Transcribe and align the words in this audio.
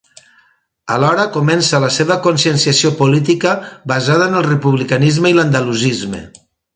Alhora 0.95 1.25
comença 1.35 1.81
la 1.83 1.91
seva 1.97 2.17
conscienciació 2.29 2.91
política 3.03 3.53
basada 3.95 4.31
en 4.31 4.39
el 4.43 4.47
republicanisme 4.51 5.33
i 5.35 5.41
l'andalusisme. 5.41 6.23